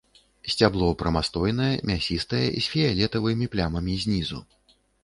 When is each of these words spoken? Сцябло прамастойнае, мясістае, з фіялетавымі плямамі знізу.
Сцябло 0.53 0.87
прамастойнае, 1.01 1.69
мясістае, 1.91 2.43
з 2.63 2.75
фіялетавымі 2.75 3.45
плямамі 3.55 3.95
знізу. 4.07 4.47